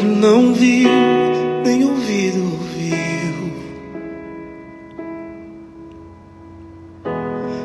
olho 0.00 0.16
não 0.16 0.54
viu, 0.54 0.88
nem 1.64 1.84
ouvido 1.84 2.42
ouviu. 2.42 3.52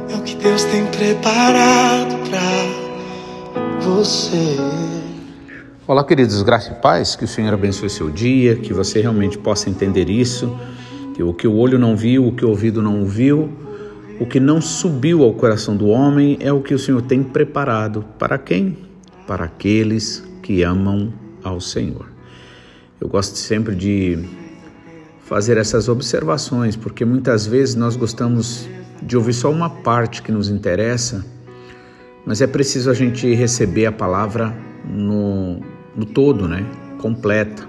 É 0.09 0.15
o 0.15 0.21
que 0.21 0.35
Deus 0.35 0.63
tem 0.65 0.85
preparado 0.87 2.15
pra 2.29 3.79
você. 3.81 4.57
Olá, 5.87 6.03
queridos, 6.03 6.41
graça 6.41 6.71
e 6.71 6.81
paz, 6.81 7.15
que 7.15 7.23
o 7.23 7.27
Senhor 7.27 7.53
abençoe 7.53 7.89
seu 7.89 8.09
dia, 8.09 8.55
que 8.55 8.73
você 8.73 9.01
realmente 9.01 9.37
possa 9.37 9.69
entender 9.69 10.09
isso, 10.09 10.53
que 11.13 11.23
o 11.23 11.33
que 11.33 11.47
o 11.47 11.55
olho 11.55 11.79
não 11.79 11.95
viu, 11.95 12.27
o 12.27 12.31
que 12.31 12.43
o 12.43 12.49
ouvido 12.49 12.81
não 12.81 12.99
ouviu, 12.99 13.49
o 14.19 14.25
que 14.25 14.39
não 14.39 14.59
subiu 14.59 15.23
ao 15.23 15.33
coração 15.33 15.77
do 15.77 15.87
homem 15.87 16.37
é 16.39 16.51
o 16.51 16.61
que 16.61 16.73
o 16.73 16.79
Senhor 16.79 17.01
tem 17.01 17.21
preparado 17.21 18.03
para 18.17 18.37
quem? 18.37 18.77
Para 19.27 19.45
aqueles 19.45 20.23
que 20.41 20.63
amam 20.63 21.13
ao 21.43 21.61
Senhor. 21.61 22.14
Eu 22.99 23.07
gosto 23.07 23.37
sempre 23.37 23.75
de 23.75 24.19
fazer 25.21 25.57
essas 25.57 25.89
observações, 25.89 26.75
porque 26.75 27.03
muitas 27.03 27.45
vezes 27.45 27.75
nós 27.75 27.95
gostamos 27.95 28.67
de 29.01 29.17
ouvir 29.17 29.33
só 29.33 29.51
uma 29.51 29.69
parte 29.69 30.21
que 30.21 30.31
nos 30.31 30.49
interessa, 30.49 31.25
mas 32.25 32.41
é 32.41 32.47
preciso 32.47 32.89
a 32.89 32.93
gente 32.93 33.33
receber 33.33 33.85
a 33.85 33.91
palavra 33.91 34.55
no, 34.87 35.59
no 35.95 36.05
todo, 36.05 36.47
né? 36.47 36.65
Completa. 36.99 37.67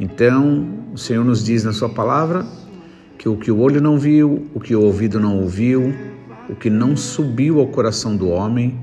Então, 0.00 0.68
o 0.92 0.98
Senhor 0.98 1.24
nos 1.24 1.44
diz 1.44 1.64
na 1.64 1.72
Sua 1.72 1.88
palavra 1.88 2.44
que 3.18 3.28
o 3.28 3.36
que 3.36 3.50
o 3.50 3.58
olho 3.58 3.80
não 3.80 3.98
viu, 3.98 4.48
o 4.54 4.60
que 4.60 4.74
o 4.74 4.82
ouvido 4.82 5.20
não 5.20 5.40
ouviu, 5.40 5.94
o 6.48 6.54
que 6.56 6.70
não 6.70 6.96
subiu 6.96 7.60
ao 7.60 7.68
coração 7.68 8.16
do 8.16 8.28
homem, 8.28 8.80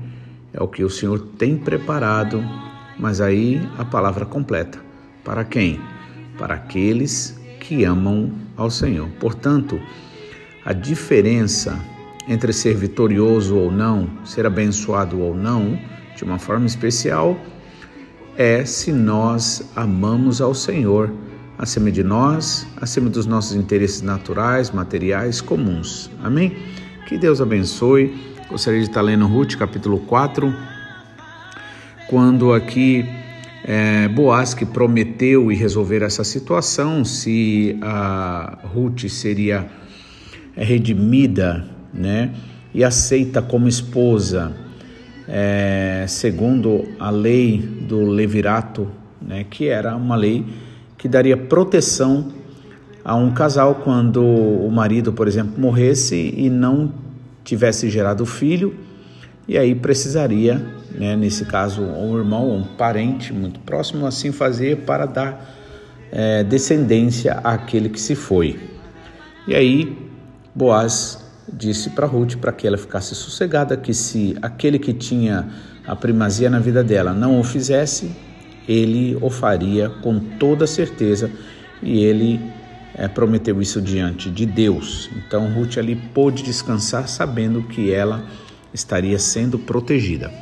é 0.52 0.62
o 0.62 0.68
que 0.68 0.82
o 0.82 0.90
Senhor 0.90 1.18
tem 1.36 1.56
preparado 1.56 2.42
mas 3.00 3.20
aí 3.20 3.60
a 3.78 3.84
palavra 3.84 4.26
completa. 4.26 4.78
Para 5.24 5.44
quem? 5.44 5.80
Para 6.38 6.54
aqueles 6.54 7.38
que 7.60 7.84
amam 7.84 8.32
ao 8.56 8.70
Senhor. 8.70 9.08
Portanto, 9.20 9.80
a 10.64 10.72
diferença 10.72 11.78
entre 12.28 12.52
ser 12.52 12.74
vitorioso 12.74 13.56
ou 13.56 13.70
não, 13.70 14.08
ser 14.24 14.46
abençoado 14.46 15.20
ou 15.20 15.34
não, 15.34 15.78
de 16.16 16.24
uma 16.24 16.38
forma 16.38 16.66
especial, 16.66 17.38
é 18.36 18.64
se 18.64 18.92
nós 18.92 19.70
amamos 19.74 20.40
ao 20.40 20.54
Senhor 20.54 21.12
acima 21.58 21.90
de 21.90 22.02
nós, 22.02 22.66
acima 22.80 23.10
dos 23.10 23.26
nossos 23.26 23.54
interesses 23.56 24.00
naturais, 24.00 24.70
materiais, 24.70 25.40
comuns. 25.40 26.10
Amém? 26.22 26.56
Que 27.06 27.18
Deus 27.18 27.40
abençoe. 27.40 28.14
Gostaria 28.48 28.80
de 28.80 28.86
estar 28.86 29.02
lendo 29.02 29.26
Ruth, 29.26 29.56
capítulo 29.56 29.98
4 30.00 30.70
quando 32.10 32.52
aqui 32.52 33.08
é, 33.64 34.08
Boaz 34.08 34.54
que 34.54 34.64
prometeu 34.64 35.50
e 35.52 35.54
resolver 35.54 36.02
essa 36.02 36.24
situação, 36.24 37.04
se 37.04 37.78
a 37.82 38.58
Ruth 38.64 39.08
seria 39.08 39.68
redimida, 40.56 41.66
né, 41.92 42.32
e 42.72 42.84
aceita 42.84 43.42
como 43.42 43.68
esposa, 43.68 44.52
é, 45.28 46.04
segundo 46.08 46.84
a 46.98 47.10
lei 47.10 47.58
do 47.58 48.04
levirato, 48.04 48.88
né, 49.20 49.44
que 49.48 49.68
era 49.68 49.94
uma 49.96 50.16
lei 50.16 50.44
que 50.96 51.08
daria 51.08 51.36
proteção 51.36 52.32
a 53.04 53.14
um 53.14 53.32
casal 53.32 53.76
quando 53.76 54.22
o 54.22 54.70
marido, 54.70 55.12
por 55.12 55.26
exemplo, 55.26 55.58
morresse 55.58 56.34
e 56.36 56.50
não 56.50 56.92
tivesse 57.42 57.88
gerado 57.88 58.26
filho, 58.26 58.74
e 59.50 59.58
aí 59.58 59.74
precisaria 59.74 60.64
né, 60.92 61.16
nesse 61.16 61.44
caso 61.44 61.82
um 61.82 62.16
irmão 62.16 62.46
ou 62.46 62.58
um 62.58 62.62
parente 62.62 63.32
muito 63.32 63.58
próximo, 63.58 64.06
assim 64.06 64.30
fazer 64.30 64.82
para 64.86 65.06
dar 65.06 65.56
é, 66.12 66.44
descendência 66.44 67.32
àquele 67.42 67.88
que 67.88 68.00
se 68.00 68.14
foi. 68.14 68.60
E 69.48 69.54
aí 69.56 69.98
Boaz 70.54 71.18
disse 71.52 71.90
para 71.90 72.06
Ruth 72.06 72.36
para 72.36 72.52
que 72.52 72.64
ela 72.64 72.78
ficasse 72.78 73.12
sossegada 73.12 73.76
que 73.76 73.92
se 73.92 74.36
aquele 74.40 74.78
que 74.78 74.92
tinha 74.92 75.48
a 75.84 75.96
primazia 75.96 76.48
na 76.48 76.60
vida 76.60 76.84
dela 76.84 77.12
não 77.12 77.40
o 77.40 77.42
fizesse, 77.42 78.14
ele 78.68 79.18
o 79.20 79.28
faria 79.28 79.90
com 79.90 80.20
toda 80.38 80.64
certeza 80.64 81.28
e 81.82 82.04
ele 82.04 82.40
é, 82.94 83.08
prometeu 83.08 83.60
isso 83.60 83.82
diante 83.82 84.30
de 84.30 84.46
Deus. 84.46 85.10
Então 85.16 85.52
Ruth 85.52 85.76
ali 85.76 85.96
pôde 85.96 86.44
descansar 86.44 87.08
sabendo 87.08 87.64
que 87.64 87.92
ela 87.92 88.22
estaria 88.72 89.18
sendo 89.18 89.58
protegida. 89.58 90.32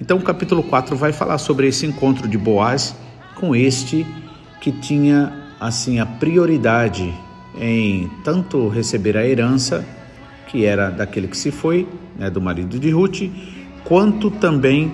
Então, 0.00 0.18
o 0.18 0.22
capítulo 0.22 0.62
4 0.62 0.96
vai 0.96 1.12
falar 1.12 1.38
sobre 1.38 1.68
esse 1.68 1.86
encontro 1.86 2.26
de 2.26 2.36
Boaz 2.36 2.94
com 3.36 3.54
este 3.54 4.06
que 4.60 4.72
tinha 4.72 5.32
assim 5.60 6.00
a 6.00 6.06
prioridade 6.06 7.12
em 7.58 8.10
tanto 8.24 8.68
receber 8.68 9.16
a 9.16 9.26
herança, 9.26 9.84
que 10.48 10.64
era 10.64 10.90
daquele 10.90 11.28
que 11.28 11.36
se 11.36 11.50
foi, 11.50 11.86
né, 12.18 12.30
do 12.30 12.40
marido 12.40 12.78
de 12.78 12.90
Ruth, 12.90 13.30
quanto 13.84 14.30
também 14.30 14.92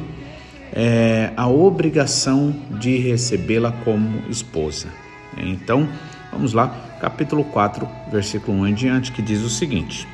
é, 0.72 1.32
a 1.36 1.48
obrigação 1.48 2.54
de 2.78 2.96
recebê-la 2.98 3.72
como 3.84 4.22
esposa. 4.28 4.88
Então, 5.36 5.88
vamos 6.32 6.52
lá, 6.52 6.68
capítulo 7.00 7.44
4, 7.44 7.88
versículo 8.10 8.58
1 8.58 8.68
em 8.68 8.74
diante, 8.74 9.12
que 9.12 9.22
diz 9.22 9.42
o 9.42 9.50
seguinte: 9.50 10.06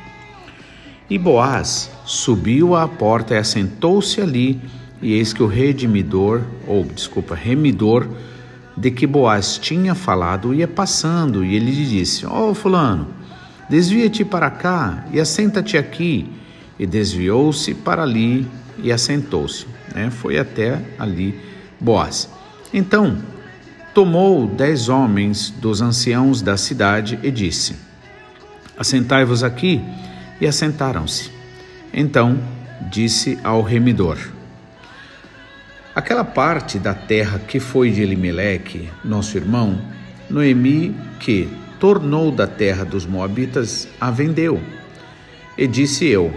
E 1.09 1.19
Boaz 1.19 1.91
subiu 2.04 2.75
à 2.75 2.88
porta 2.88 3.34
e 3.34 3.37
assentou-se 3.37 4.20
ali 4.20 4.60
e 5.04 5.12
eis 5.12 5.34
que 5.34 5.42
o 5.42 5.47
redimidor, 5.47 6.41
ou 6.66 6.82
desculpa, 6.82 7.34
remidor, 7.34 8.09
de 8.75 8.91
que 8.91 9.06
Boaz 9.06 9.59
tinha 9.59 9.94
falado 9.94 10.54
ia 10.54 10.66
passando, 10.66 11.44
e 11.44 11.54
ele 11.54 11.70
lhe 11.70 11.84
disse: 11.84 12.25
Ó 12.25 12.50
oh, 12.50 12.54
fulano, 12.54 13.09
desvia-te 13.69 14.25
para 14.25 14.50
cá 14.50 15.04
e 15.12 15.20
assenta-te 15.20 15.76
aqui. 15.76 16.26
E 16.76 16.87
desviou-se 16.87 17.72
para 17.72 18.03
ali 18.03 18.48
e 18.78 18.91
assentou-se. 18.91 19.66
Né? 19.94 20.10
Foi 20.10 20.38
até 20.38 20.81
ali 20.98 21.38
Boaz. 21.78 22.28
Então 22.72 23.19
tomou 23.92 24.48
dez 24.48 24.88
homens 24.88 25.50
dos 25.50 25.81
anciãos 25.81 26.41
da 26.41 26.56
cidade 26.56 27.19
e 27.22 27.31
disse: 27.31 27.76
Assentai-vos 28.76 29.44
aqui. 29.44 29.82
E 30.41 30.47
assentaram-se. 30.47 31.31
Então 31.93 32.39
disse 32.91 33.39
ao 33.45 33.62
remidor: 33.62 34.19
Aquela 35.95 36.25
parte 36.25 36.78
da 36.78 36.93
terra 36.93 37.39
que 37.39 37.61
foi 37.61 37.91
de 37.91 38.03
Elimeleque, 38.03 38.89
nosso 39.05 39.37
irmão, 39.37 39.81
Noemi, 40.28 40.95
que 41.21 41.49
tornou 41.78 42.33
da 42.33 42.47
terra 42.47 42.84
dos 42.84 43.06
Moabitas, 43.06 43.87
a 44.00 44.11
vendeu. 44.11 44.61
E 45.56 45.67
disse 45.67 46.06
eu: 46.06 46.33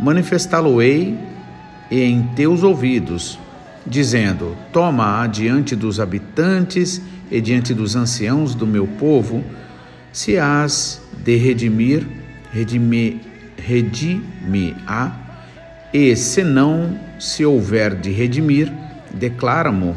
Manifestá-lo-ei 0.00 1.18
em 1.90 2.22
teus 2.34 2.62
ouvidos, 2.62 3.38
dizendo: 3.86 4.56
Toma-a 4.72 5.26
diante 5.26 5.76
dos 5.76 6.00
habitantes 6.00 7.02
e 7.30 7.40
diante 7.40 7.74
dos 7.74 7.94
anciãos 7.94 8.54
do 8.54 8.66
meu 8.66 8.86
povo, 8.86 9.44
se 10.12 10.38
has 10.38 11.02
de 11.12 11.36
redimir, 11.36 12.06
redime, 12.52 13.20
redime-a 13.56 15.12
e 15.92 16.14
se 16.14 16.42
não 16.42 16.98
se 17.18 17.44
houver 17.44 17.94
de 17.94 18.10
redimir, 18.10 18.72
declara-mo, 19.12 19.96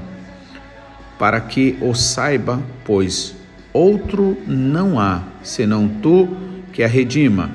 para 1.17 1.41
que 1.41 1.77
o 1.81 1.93
saiba, 1.93 2.61
pois 2.85 3.35
outro 3.73 4.37
não 4.47 4.99
há, 4.99 5.23
senão 5.43 5.87
tu 6.01 6.27
que 6.71 6.83
a 6.83 6.87
redima, 6.87 7.51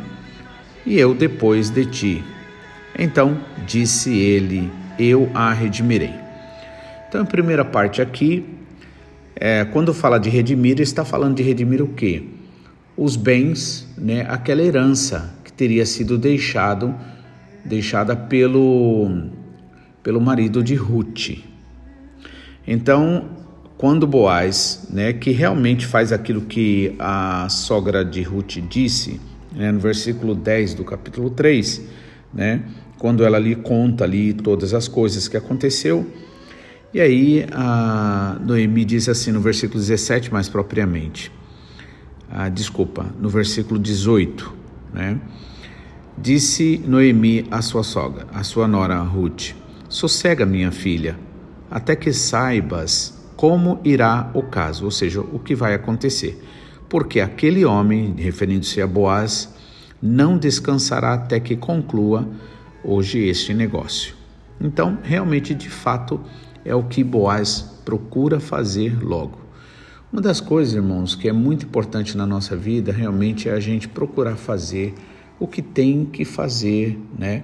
e 0.84 0.98
eu 0.98 1.14
depois 1.14 1.70
de 1.70 1.86
ti. 1.86 2.24
Então 2.98 3.38
disse 3.66 4.14
ele: 4.14 4.70
Eu 4.98 5.30
a 5.34 5.52
redimirei. 5.52 6.12
Então, 7.08 7.22
a 7.22 7.24
primeira 7.24 7.64
parte 7.64 8.02
aqui, 8.02 8.44
é, 9.36 9.64
quando 9.64 9.94
fala 9.94 10.18
de 10.18 10.28
redimir, 10.28 10.80
está 10.80 11.04
falando 11.04 11.36
de 11.36 11.44
redimir 11.44 11.80
o 11.80 11.86
quê? 11.86 12.24
Os 12.96 13.16
bens, 13.16 13.88
né, 13.98 14.26
aquela 14.28 14.62
herança 14.62 15.34
que 15.44 15.52
teria 15.52 15.84
sido 15.84 16.16
deixado 16.16 16.94
deixada 17.64 18.14
pelo, 18.14 19.30
pelo 20.02 20.20
marido 20.20 20.62
de 20.62 20.74
Ruth. 20.74 21.30
Então, 22.66 23.30
quando 23.76 24.06
Boaz, 24.06 24.86
né, 24.90 25.12
que 25.12 25.30
realmente 25.30 25.86
faz 25.86 26.12
aquilo 26.12 26.42
que 26.42 26.94
a 26.98 27.48
sogra 27.48 28.04
de 28.04 28.22
Ruth 28.22 28.58
disse, 28.68 29.20
né, 29.52 29.72
no 29.72 29.80
versículo 29.80 30.34
10 30.34 30.74
do 30.74 30.84
capítulo 30.84 31.30
3, 31.30 31.82
né, 32.32 32.62
quando 32.98 33.24
ela 33.24 33.38
lhe 33.38 33.54
conta 33.54 34.04
ali 34.04 34.32
todas 34.32 34.74
as 34.74 34.88
coisas 34.88 35.26
que 35.26 35.36
aconteceu, 35.36 36.06
e 36.92 37.00
aí 37.00 37.46
a 37.52 38.38
Noemi 38.40 38.84
diz 38.84 39.08
assim 39.08 39.32
no 39.32 39.40
versículo 39.40 39.80
17 39.80 40.32
mais 40.32 40.48
propriamente, 40.48 41.30
ah, 42.36 42.48
desculpa, 42.48 43.06
no 43.20 43.28
versículo 43.28 43.78
18, 43.78 44.52
né, 44.92 45.20
Disse 46.18 46.82
Noemi 46.84 47.46
à 47.48 47.62
sua 47.62 47.84
sogra, 47.84 48.26
à 48.34 48.42
sua 48.42 48.66
nora 48.66 49.00
Ruth: 49.02 49.52
Sossega, 49.88 50.44
minha 50.44 50.72
filha, 50.72 51.16
até 51.70 51.94
que 51.94 52.12
saibas 52.12 53.24
como 53.36 53.80
irá 53.84 54.30
o 54.34 54.42
caso, 54.42 54.84
ou 54.84 54.90
seja, 54.90 55.20
o 55.20 55.38
que 55.38 55.54
vai 55.54 55.74
acontecer. 55.74 56.42
Porque 56.88 57.20
aquele 57.20 57.64
homem, 57.64 58.14
referindo-se 58.16 58.82
a 58.82 58.86
Boaz, 58.86 59.54
não 60.02 60.36
descansará 60.36 61.14
até 61.14 61.38
que 61.38 61.56
conclua 61.56 62.28
hoje 62.82 63.18
este 63.20 63.54
negócio. 63.54 64.14
Então, 64.60 64.98
realmente, 65.02 65.54
de 65.54 65.68
fato, 65.68 66.20
é 66.64 66.74
o 66.74 66.82
que 66.82 67.04
Boaz 67.04 67.80
procura 67.84 68.40
fazer 68.40 69.02
logo. 69.02 69.43
Uma 70.14 70.20
das 70.20 70.40
coisas, 70.40 70.74
irmãos, 70.74 71.16
que 71.16 71.28
é 71.28 71.32
muito 71.32 71.66
importante 71.66 72.16
na 72.16 72.24
nossa 72.24 72.54
vida, 72.54 72.92
realmente, 72.92 73.48
é 73.48 73.52
a 73.52 73.58
gente 73.58 73.88
procurar 73.88 74.36
fazer 74.36 74.94
o 75.40 75.48
que 75.48 75.60
tem 75.60 76.04
que 76.04 76.24
fazer, 76.24 76.96
né? 77.18 77.42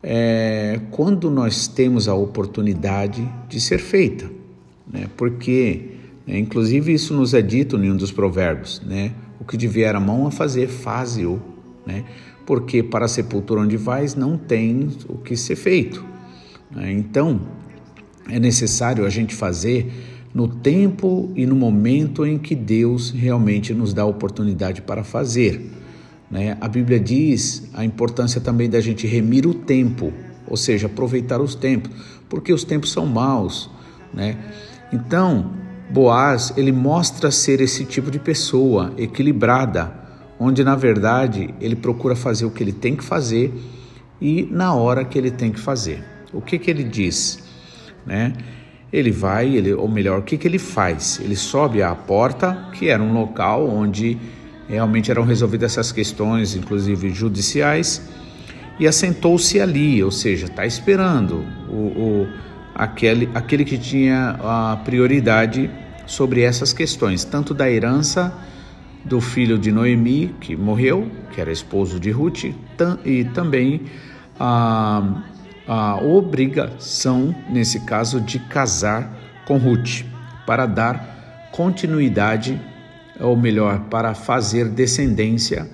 É, 0.00 0.80
quando 0.92 1.28
nós 1.28 1.66
temos 1.66 2.06
a 2.06 2.14
oportunidade 2.14 3.28
de 3.48 3.60
ser 3.60 3.78
feita, 3.78 4.30
né? 4.86 5.08
Porque, 5.16 5.96
né, 6.24 6.38
inclusive, 6.38 6.92
isso 6.92 7.14
nos 7.14 7.34
é 7.34 7.42
dito 7.42 7.76
em 7.76 7.90
um 7.90 7.96
dos 7.96 8.12
provérbios, 8.12 8.80
né? 8.86 9.10
O 9.40 9.44
que 9.44 9.66
vier 9.66 9.96
a 9.96 10.00
mão 10.00 10.28
a 10.28 10.30
fazer, 10.30 10.68
faze-o, 10.68 11.42
né? 11.84 12.04
Porque 12.46 12.80
para 12.80 13.06
a 13.06 13.08
sepultura 13.08 13.60
onde 13.60 13.76
vais 13.76 14.14
não 14.14 14.38
tem 14.38 14.88
o 15.08 15.18
que 15.18 15.36
ser 15.36 15.56
feito. 15.56 16.04
Né? 16.70 16.92
Então, 16.92 17.40
é 18.28 18.38
necessário 18.38 19.04
a 19.04 19.10
gente 19.10 19.34
fazer 19.34 20.11
no 20.34 20.48
tempo 20.48 21.30
e 21.36 21.44
no 21.44 21.54
momento 21.54 22.24
em 22.24 22.38
que 22.38 22.54
Deus 22.54 23.10
realmente 23.10 23.74
nos 23.74 23.92
dá 23.92 24.02
a 24.02 24.06
oportunidade 24.06 24.80
para 24.80 25.04
fazer. 25.04 25.70
Né? 26.30 26.56
A 26.60 26.68
Bíblia 26.68 26.98
diz 26.98 27.68
a 27.74 27.84
importância 27.84 28.40
também 28.40 28.70
da 28.70 28.80
gente 28.80 29.06
remir 29.06 29.46
o 29.46 29.52
tempo, 29.52 30.12
ou 30.46 30.56
seja, 30.56 30.86
aproveitar 30.86 31.40
os 31.40 31.54
tempos, 31.54 31.90
porque 32.28 32.52
os 32.52 32.64
tempos 32.64 32.90
são 32.90 33.04
maus. 33.04 33.70
Né? 34.12 34.38
Então, 34.92 35.52
Boaz 35.90 36.54
ele 36.56 36.72
mostra 36.72 37.30
ser 37.30 37.60
esse 37.60 37.84
tipo 37.84 38.10
de 38.10 38.18
pessoa 38.18 38.94
equilibrada, 38.96 39.92
onde 40.40 40.64
na 40.64 40.74
verdade 40.74 41.54
ele 41.60 41.76
procura 41.76 42.16
fazer 42.16 42.46
o 42.46 42.50
que 42.50 42.62
ele 42.62 42.72
tem 42.72 42.96
que 42.96 43.04
fazer 43.04 43.52
e 44.18 44.48
na 44.50 44.74
hora 44.74 45.04
que 45.04 45.18
ele 45.18 45.30
tem 45.30 45.52
que 45.52 45.60
fazer. 45.60 46.02
O 46.32 46.40
que 46.40 46.58
que 46.58 46.70
ele 46.70 46.82
diz, 46.82 47.44
né? 48.06 48.32
Ele 48.92 49.10
vai, 49.10 49.56
ele, 49.56 49.72
ou 49.72 49.88
melhor, 49.88 50.18
o 50.18 50.22
que 50.22 50.36
que 50.36 50.46
ele 50.46 50.58
faz? 50.58 51.18
Ele 51.22 51.34
sobe 51.34 51.82
à 51.82 51.94
porta, 51.94 52.68
que 52.74 52.88
era 52.88 53.02
um 53.02 53.12
local 53.12 53.66
onde 53.68 54.18
realmente 54.68 55.10
eram 55.10 55.24
resolvidas 55.24 55.72
essas 55.72 55.92
questões, 55.92 56.54
inclusive 56.54 57.10
judiciais, 57.10 58.08
e 58.78 58.86
assentou-se 58.86 59.60
ali, 59.60 60.02
ou 60.02 60.10
seja, 60.10 60.46
está 60.46 60.66
esperando 60.66 61.44
o, 61.68 61.74
o, 61.74 62.28
aquele, 62.74 63.28
aquele 63.34 63.64
que 63.64 63.78
tinha 63.78 64.36
a 64.42 64.76
prioridade 64.84 65.70
sobre 66.06 66.42
essas 66.42 66.72
questões, 66.72 67.24
tanto 67.24 67.54
da 67.54 67.70
herança 67.70 68.32
do 69.04 69.20
filho 69.20 69.58
de 69.58 69.72
Noemi, 69.72 70.34
que 70.40 70.56
morreu, 70.56 71.10
que 71.32 71.40
era 71.40 71.50
esposo 71.50 71.98
de 71.98 72.10
Ruth, 72.10 72.44
e 73.04 73.24
também 73.24 73.82
a, 74.38 75.22
a 75.66 75.96
obrigação, 76.02 77.34
nesse 77.48 77.80
caso, 77.80 78.20
de 78.20 78.38
casar 78.38 79.18
com 79.46 79.56
Ruth, 79.56 80.04
para 80.46 80.66
dar 80.66 81.50
continuidade, 81.52 82.60
ou 83.20 83.36
melhor, 83.36 83.80
para 83.90 84.14
fazer 84.14 84.68
descendência 84.68 85.70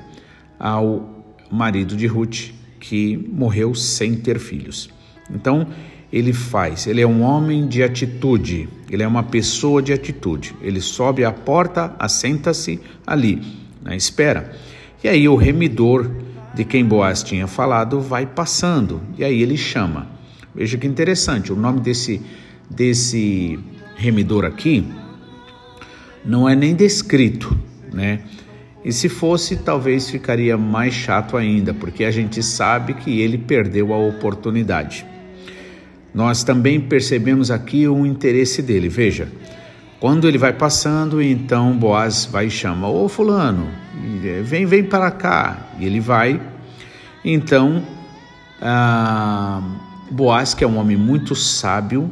ao 0.58 1.25
marido 1.50 1.96
de 1.96 2.06
Ruth, 2.06 2.50
que 2.79 3.17
morreu 3.17 3.75
sem 3.75 4.14
ter 4.14 4.38
filhos. 4.38 4.90
Então, 5.31 5.67
ele 6.12 6.32
faz, 6.32 6.87
ele 6.87 7.00
é 7.00 7.06
um 7.06 7.23
homem 7.23 7.67
de 7.67 7.82
atitude, 7.82 8.69
ele 8.91 9.02
é 9.02 9.06
uma 9.06 9.23
pessoa 9.23 9.82
de 9.82 9.93
atitude. 9.93 10.55
Ele 10.62 10.81
sobe 10.81 11.25
à 11.25 11.31
porta, 11.31 11.94
assenta-se 11.99 12.81
ali, 13.06 13.43
na 13.82 13.94
espera. 13.94 14.52
E 15.05 15.08
aí 15.08 15.29
o 15.29 15.37
remidor 15.37 16.11
de 16.58 16.64
quem 16.64 16.84
Boaz 16.84 17.22
tinha 17.22 17.46
falado 17.46 18.00
vai 18.00 18.26
passando, 18.26 19.00
e 19.16 19.22
aí 19.22 19.40
ele 19.40 19.56
chama. 19.56 20.08
Veja 20.52 20.76
que 20.76 20.88
interessante, 20.88 21.52
o 21.52 21.56
nome 21.56 21.78
desse, 21.78 22.20
desse 22.69 23.56
remidor 23.94 24.44
aqui 24.44 24.84
não 26.25 26.49
é 26.49 26.56
nem 26.56 26.75
descrito, 26.75 27.56
né? 27.94 28.22
E 28.84 28.93
se 28.93 29.08
fosse, 29.08 29.58
talvez 29.58 30.10
ficaria 30.10 30.58
mais 30.58 30.94
chato 30.94 31.37
ainda, 31.37 31.72
porque 31.72 32.02
a 32.02 32.10
gente 32.10 32.43
sabe 32.43 32.94
que 32.94 33.20
ele 33.20 33.38
perdeu 33.38 33.94
a 33.94 33.99
oportunidade. 33.99 35.06
Nós 36.12 36.43
também 36.43 36.81
percebemos 36.81 37.52
aqui 37.52 37.87
o 37.87 38.05
interesse 38.05 38.62
dele. 38.62 38.88
Veja, 38.88 39.28
quando 40.00 40.28
ele 40.28 40.38
vai 40.38 40.52
passando, 40.52 41.20
então 41.20 41.76
Boaz 41.76 42.24
vai 42.24 42.46
e 42.46 42.50
chama: 42.50 42.88
Ô 42.88 43.08
Fulano, 43.08 43.68
vem, 44.42 44.64
vem 44.64 44.84
para 44.84 45.10
cá. 45.10 45.70
E 45.78 45.84
ele 45.84 45.98
vai. 45.98 46.40
Então, 47.24 47.82
ah, 48.62 49.60
Boaz, 50.10 50.54
que 50.54 50.62
é 50.62 50.66
um 50.66 50.78
homem 50.78 50.96
muito 50.96 51.34
sábio, 51.34 52.10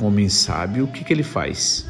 um 0.00 0.06
homem 0.06 0.28
sábio, 0.28 0.84
o 0.84 0.88
que, 0.88 1.04
que 1.04 1.12
ele 1.12 1.22
faz? 1.22 1.86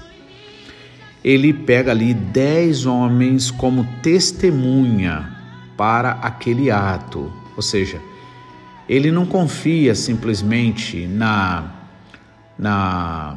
Ele 1.24 1.52
pega 1.52 1.92
ali 1.92 2.14
dez 2.14 2.84
homens 2.84 3.50
como 3.50 3.86
testemunha 4.02 5.36
para 5.76 6.12
aquele 6.12 6.70
ato, 6.70 7.32
ou 7.54 7.62
seja, 7.62 8.00
ele 8.88 9.12
não 9.12 9.24
confia 9.24 9.94
simplesmente 9.94 11.06
na, 11.06 11.72
na 12.58 13.36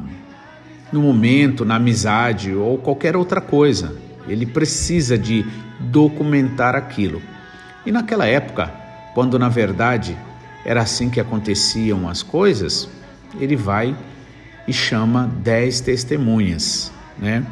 no 0.92 1.00
momento, 1.00 1.64
na 1.64 1.76
amizade 1.76 2.54
ou 2.54 2.76
qualquer 2.78 3.16
outra 3.16 3.40
coisa. 3.40 3.96
Ele 4.28 4.46
precisa 4.46 5.16
de 5.18 5.44
documentar 5.80 6.76
aquilo. 6.76 7.22
E 7.84 7.90
naquela 7.90 8.26
época, 8.26 8.72
quando 9.14 9.38
na 9.38 9.48
verdade 9.48 10.16
era 10.64 10.82
assim 10.82 11.10
que 11.10 11.20
aconteciam 11.20 12.08
as 12.08 12.22
coisas, 12.22 12.88
ele 13.40 13.56
vai 13.56 13.96
e 14.68 14.72
chama 14.72 15.30
dez 15.42 15.80
testemunhas, 15.80 16.92
né? 17.18 17.44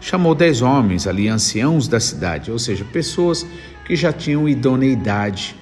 Chamou 0.00 0.34
dez 0.34 0.62
homens 0.62 1.06
ali, 1.06 1.28
anciãos 1.28 1.88
da 1.88 1.98
cidade, 1.98 2.50
ou 2.50 2.58
seja, 2.58 2.84
pessoas 2.84 3.44
que 3.84 3.96
já 3.96 4.12
tinham 4.12 4.48
idoneidade 4.48 5.56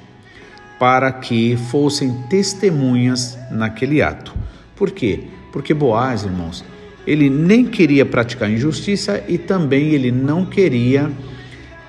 para 0.78 1.10
que 1.12 1.56
fossem 1.70 2.12
testemunhas 2.28 3.38
naquele 3.50 4.02
ato. 4.02 4.34
Por 4.76 4.90
quê? 4.90 5.24
Porque 5.52 5.72
Boaz, 5.72 6.24
irmãos, 6.24 6.64
ele 7.06 7.28
nem 7.28 7.64
queria 7.64 8.04
praticar 8.04 8.50
injustiça 8.50 9.22
e 9.28 9.38
também 9.38 9.88
ele 9.88 10.10
não 10.10 10.44
queria 10.44 11.10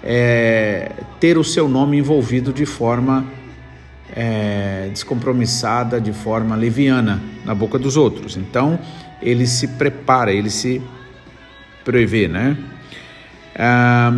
é, 0.03 0.91
ter 1.19 1.38
o 1.38 1.43
seu 1.43 1.67
nome 1.67 1.98
envolvido 1.98 2.51
de 2.53 2.65
forma 2.65 3.25
é, 4.13 4.89
descompromissada, 4.91 6.00
de 6.00 6.13
forma 6.13 6.55
leviana 6.55 7.22
na 7.43 7.55
boca 7.55 7.79
dos 7.79 7.98
outros. 7.98 8.38
Então 8.38 8.79
ele 9.22 9.48
se 9.48 9.69
prepara, 9.69 10.31
ele 10.31 10.50
se 10.50 10.81
prevê, 11.84 12.27
né? 12.27 12.57
Ah, 13.57 14.13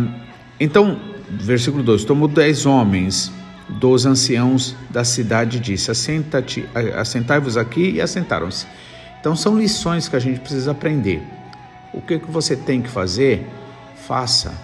então, 0.58 0.98
versículo 1.30 1.82
2: 1.82 2.04
Tomou 2.04 2.28
dez 2.28 2.66
homens 2.66 3.32
dos 3.68 4.06
anciãos 4.06 4.74
da 4.90 5.04
cidade 5.04 5.60
disse: 5.60 5.90
Assentai-vos 5.90 7.56
aqui 7.56 7.92
e 7.92 8.00
assentaram-se. 8.00 8.66
Então 9.20 9.34
são 9.34 9.58
lições 9.58 10.08
que 10.08 10.16
a 10.16 10.20
gente 10.20 10.40
precisa 10.40 10.70
aprender. 10.72 11.22
O 11.92 12.00
que, 12.00 12.18
que 12.18 12.30
você 12.30 12.54
tem 12.54 12.82
que 12.82 12.88
fazer? 12.88 13.46
Faça, 14.06 14.54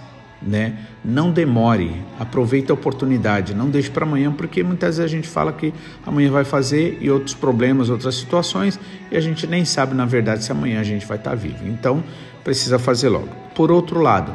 né? 0.40 0.74
Não 1.04 1.30
demore, 1.30 2.02
aproveite 2.18 2.70
a 2.70 2.74
oportunidade, 2.74 3.54
não 3.54 3.68
deixe 3.68 3.90
para 3.90 4.04
amanhã, 4.04 4.32
porque 4.32 4.62
muitas 4.62 4.96
vezes 4.96 5.12
a 5.12 5.14
gente 5.16 5.28
fala 5.28 5.52
que 5.52 5.72
amanhã 6.06 6.30
vai 6.30 6.44
fazer 6.44 6.98
e 7.00 7.10
outros 7.10 7.34
problemas, 7.34 7.90
outras 7.90 8.14
situações, 8.14 8.78
e 9.10 9.16
a 9.16 9.20
gente 9.20 9.46
nem 9.46 9.64
sabe 9.64 9.94
na 9.94 10.06
verdade 10.06 10.44
se 10.44 10.52
amanhã 10.52 10.80
a 10.80 10.84
gente 10.84 11.06
vai 11.06 11.16
estar 11.16 11.30
tá 11.30 11.36
vivo. 11.36 11.66
Então, 11.66 12.02
precisa 12.42 12.78
fazer 12.78 13.08
logo. 13.08 13.28
Por 13.54 13.70
outro 13.70 14.00
lado, 14.00 14.34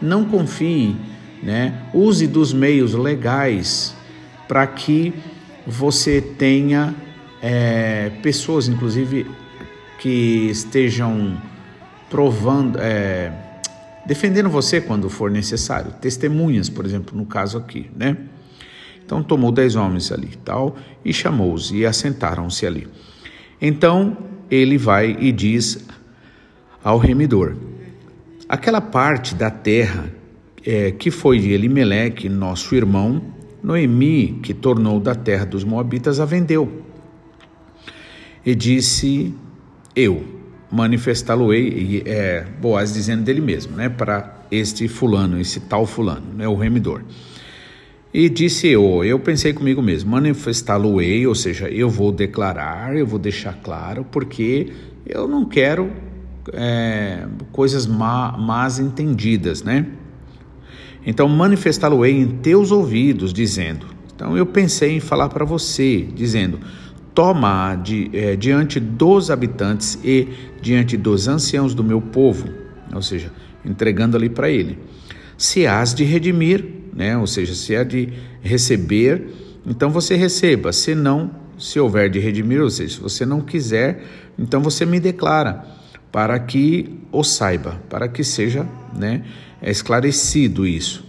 não 0.00 0.24
confie, 0.24 0.96
né? 1.42 1.82
Use 1.92 2.26
dos 2.26 2.52
meios 2.52 2.94
legais 2.94 3.94
para 4.46 4.66
que 4.66 5.12
você 5.66 6.20
tenha 6.20 6.94
é, 7.42 8.10
pessoas, 8.22 8.68
inclusive, 8.68 9.26
que 10.06 10.48
estejam 10.48 11.36
provando, 12.08 12.78
é, 12.78 13.32
defendendo 14.06 14.48
você 14.48 14.80
quando 14.80 15.10
for 15.10 15.32
necessário, 15.32 15.90
testemunhas, 16.00 16.68
por 16.68 16.86
exemplo, 16.86 17.18
no 17.18 17.26
caso 17.26 17.58
aqui, 17.58 17.90
né? 17.96 18.16
Então 19.04 19.20
tomou 19.20 19.50
dez 19.50 19.74
homens 19.74 20.12
ali, 20.12 20.28
tal, 20.44 20.76
e 21.04 21.12
chamou-os 21.12 21.72
e 21.72 21.84
assentaram-se 21.84 22.64
ali. 22.64 22.86
Então 23.60 24.16
ele 24.48 24.78
vai 24.78 25.16
e 25.18 25.32
diz 25.32 25.84
ao 26.84 26.98
remidor: 26.98 27.56
aquela 28.48 28.80
parte 28.80 29.34
da 29.34 29.50
terra 29.50 30.08
é, 30.64 30.92
que 30.92 31.10
foi 31.10 31.40
de 31.40 31.50
Elimeleque, 31.50 32.28
nosso 32.28 32.76
irmão, 32.76 33.20
Noemi, 33.60 34.38
que 34.40 34.54
tornou 34.54 35.00
da 35.00 35.16
terra 35.16 35.44
dos 35.44 35.64
Moabitas, 35.64 36.20
a 36.20 36.24
vendeu. 36.24 36.84
E 38.44 38.54
disse: 38.54 39.34
Eu, 39.96 40.22
manifestá-lo-ei, 40.70 42.02
é, 42.04 42.44
Boaz 42.60 42.92
dizendo 42.92 43.24
dele 43.24 43.40
mesmo, 43.40 43.74
né, 43.74 43.88
para 43.88 44.44
este 44.50 44.86
fulano, 44.88 45.40
esse 45.40 45.58
tal 45.60 45.86
fulano, 45.86 46.34
né, 46.34 46.46
o 46.46 46.54
remidor. 46.54 47.02
E 48.12 48.28
disse 48.28 48.68
eu, 48.68 49.02
eu 49.04 49.18
pensei 49.18 49.52
comigo 49.54 49.82
mesmo, 49.82 50.10
manifestá-lo-ei, 50.10 51.26
ou 51.26 51.34
seja, 51.34 51.68
eu 51.68 51.88
vou 51.88 52.12
declarar, 52.12 52.94
eu 52.94 53.06
vou 53.06 53.18
deixar 53.18 53.54
claro, 53.62 54.04
porque 54.04 54.70
eu 55.06 55.26
não 55.26 55.46
quero 55.46 55.90
é, 56.52 57.26
coisas 57.52 57.86
má, 57.86 58.36
más 58.38 58.78
entendidas, 58.78 59.62
né? 59.62 59.86
Então 61.04 61.28
manifestá-lo-ei 61.28 62.14
em 62.20 62.26
teus 62.26 62.70
ouvidos, 62.70 63.32
dizendo. 63.32 63.86
Então 64.14 64.36
eu 64.36 64.46
pensei 64.46 64.96
em 64.96 65.00
falar 65.00 65.28
para 65.28 65.44
você, 65.44 66.02
dizendo: 66.14 66.58
toma 67.16 67.74
de, 67.76 68.10
é, 68.12 68.36
diante 68.36 68.78
dos 68.78 69.30
habitantes 69.30 69.98
e 70.04 70.28
diante 70.60 70.98
dos 70.98 71.26
anciãos 71.26 71.74
do 71.74 71.82
meu 71.82 71.98
povo, 71.98 72.46
ou 72.94 73.00
seja, 73.00 73.32
entregando 73.64 74.18
ali 74.18 74.28
para 74.28 74.50
ele. 74.50 74.78
Se 75.38 75.66
has 75.66 75.94
de 75.94 76.04
redimir, 76.04 76.62
né? 76.94 77.16
ou 77.16 77.26
seja, 77.26 77.54
se 77.54 77.74
há 77.74 77.82
de 77.82 78.12
receber, 78.42 79.28
então 79.66 79.88
você 79.88 80.14
receba. 80.14 80.74
Se 80.74 80.94
não, 80.94 81.30
se 81.58 81.80
houver 81.80 82.10
de 82.10 82.18
redimir, 82.18 82.60
ou 82.60 82.68
seja, 82.68 82.96
se 82.96 83.00
você 83.00 83.24
não 83.24 83.40
quiser, 83.40 84.04
então 84.38 84.60
você 84.60 84.84
me 84.84 85.00
declara, 85.00 85.64
para 86.12 86.38
que 86.38 87.00
o 87.10 87.24
saiba, 87.24 87.80
para 87.88 88.08
que 88.08 88.22
seja 88.22 88.66
né, 88.94 89.24
esclarecido 89.62 90.66
isso. 90.66 91.02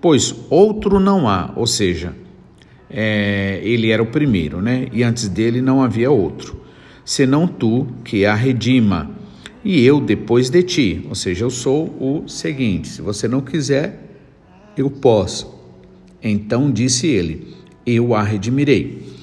Pois 0.00 0.34
outro 0.50 0.98
não 0.98 1.28
há, 1.28 1.52
ou 1.54 1.68
seja, 1.68 2.12
é, 2.90 3.60
ele 3.62 3.90
era 3.90 4.02
o 4.02 4.06
primeiro, 4.06 4.60
né? 4.60 4.88
E 4.92 5.02
antes 5.02 5.28
dele 5.28 5.60
não 5.60 5.82
havia 5.82 6.10
outro, 6.10 6.60
senão 7.04 7.46
tu 7.46 7.86
que 8.04 8.24
a 8.24 8.34
redima, 8.34 9.10
e 9.64 9.84
eu 9.84 10.00
depois 10.00 10.48
de 10.48 10.62
ti. 10.62 11.06
Ou 11.08 11.14
seja, 11.14 11.44
eu 11.44 11.50
sou 11.50 11.86
o 12.00 12.28
seguinte: 12.28 12.88
se 12.88 13.02
você 13.02 13.26
não 13.26 13.40
quiser, 13.40 14.18
eu 14.76 14.90
posso. 14.90 15.54
Então 16.22 16.70
disse 16.70 17.06
ele: 17.06 17.54
Eu 17.84 18.14
a 18.14 18.22
redimirei. 18.22 19.16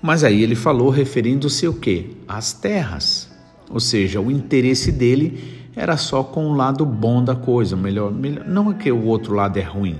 Mas 0.00 0.24
aí 0.24 0.42
ele 0.42 0.54
falou 0.54 0.88
referindo-se 0.88 1.66
o 1.66 1.74
quê? 1.74 2.06
Às 2.28 2.52
terras. 2.52 3.30
Ou 3.68 3.80
seja, 3.80 4.20
o 4.20 4.30
interesse 4.30 4.92
dele 4.92 5.66
era 5.74 5.96
só 5.96 6.22
com 6.22 6.46
o 6.46 6.54
lado 6.54 6.86
bom 6.86 7.22
da 7.22 7.34
coisa, 7.34 7.76
melhor, 7.76 8.10
melhor 8.10 8.46
não 8.46 8.70
é 8.70 8.74
que 8.74 8.90
o 8.90 9.04
outro 9.04 9.34
lado 9.34 9.58
é 9.58 9.62
ruim, 9.62 9.96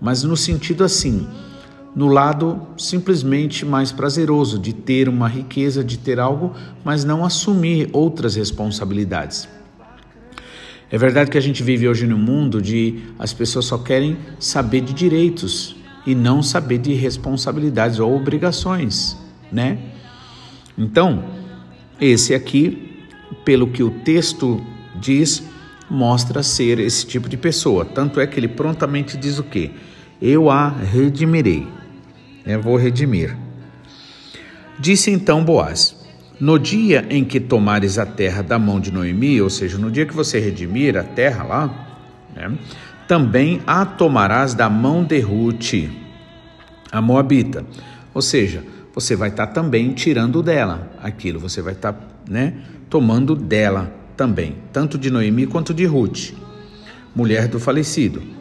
mas 0.00 0.22
no 0.22 0.36
sentido 0.36 0.84
assim, 0.84 1.26
no 1.94 2.08
lado 2.08 2.60
simplesmente 2.76 3.64
mais 3.64 3.90
prazeroso 3.90 4.58
de 4.58 4.72
ter 4.72 5.08
uma 5.08 5.28
riqueza, 5.28 5.82
de 5.82 5.98
ter 5.98 6.20
algo, 6.20 6.54
mas 6.84 7.04
não 7.04 7.24
assumir 7.24 7.88
outras 7.92 8.36
responsabilidades. 8.36 9.48
É 10.90 10.96
verdade 10.96 11.30
que 11.30 11.36
a 11.36 11.40
gente 11.40 11.62
vive 11.62 11.86
hoje 11.86 12.06
no 12.06 12.16
mundo 12.16 12.62
de 12.62 13.02
as 13.18 13.32
pessoas 13.32 13.66
só 13.66 13.76
querem 13.76 14.16
saber 14.38 14.80
de 14.80 14.94
direitos 14.94 15.76
e 16.06 16.14
não 16.14 16.42
saber 16.42 16.78
de 16.78 16.94
responsabilidades 16.94 17.98
ou 17.98 18.16
obrigações, 18.16 19.16
né? 19.52 19.78
Então, 20.78 21.24
esse 22.00 22.34
aqui, 22.34 23.04
pelo 23.44 23.68
que 23.68 23.82
o 23.82 23.90
texto 23.90 24.64
diz, 24.98 25.42
mostra 25.90 26.42
ser 26.42 26.78
esse 26.78 27.06
tipo 27.06 27.28
de 27.28 27.36
pessoa. 27.36 27.84
Tanto 27.84 28.20
é 28.20 28.26
que 28.26 28.38
ele 28.38 28.48
prontamente 28.48 29.16
diz 29.16 29.38
o 29.38 29.42
quê? 29.42 29.72
Eu 30.22 30.50
a 30.50 30.68
redimirei 30.68 31.66
vou 32.56 32.76
redimir. 32.76 33.36
Disse 34.78 35.10
então 35.10 35.44
Boaz: 35.44 35.94
No 36.40 36.58
dia 36.58 37.04
em 37.10 37.24
que 37.24 37.40
tomares 37.40 37.98
a 37.98 38.06
terra 38.06 38.42
da 38.42 38.58
mão 38.58 38.80
de 38.80 38.90
Noemi, 38.90 39.40
ou 39.42 39.50
seja, 39.50 39.76
no 39.76 39.90
dia 39.90 40.06
que 40.06 40.14
você 40.14 40.38
redimir 40.38 40.96
a 40.96 41.02
terra 41.02 41.44
lá, 41.44 41.88
né? 42.34 42.56
também 43.06 43.60
a 43.66 43.84
tomarás 43.84 44.54
da 44.54 44.70
mão 44.70 45.04
de 45.04 45.18
Ruth, 45.20 45.90
a 46.92 47.00
Moabita. 47.00 47.64
Ou 48.14 48.22
seja, 48.22 48.62
você 48.94 49.14
vai 49.14 49.30
estar 49.30 49.48
tá 49.48 49.52
também 49.52 49.92
tirando 49.92 50.42
dela 50.42 50.90
aquilo, 51.02 51.40
você 51.40 51.60
vai 51.60 51.72
estar 51.72 51.92
tá, 51.92 52.00
né, 52.28 52.54
tomando 52.88 53.34
dela 53.34 53.92
também, 54.16 54.56
tanto 54.72 54.98
de 54.98 55.10
Noemi 55.10 55.46
quanto 55.46 55.72
de 55.72 55.84
Ruth, 55.84 56.32
mulher 57.14 57.48
do 57.48 57.60
falecido 57.60 58.37